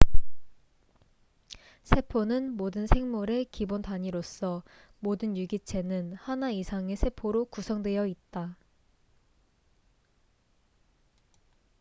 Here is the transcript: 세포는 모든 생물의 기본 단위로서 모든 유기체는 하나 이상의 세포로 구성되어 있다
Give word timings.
세포는 1.83 2.57
모든 2.57 2.87
생물의 2.87 3.45
기본 3.51 3.83
단위로서 3.83 4.63
모든 4.99 5.37
유기체는 5.37 6.15
하나 6.15 6.49
이상의 6.49 6.95
세포로 6.95 7.45
구성되어 7.45 8.07
있다 8.07 8.57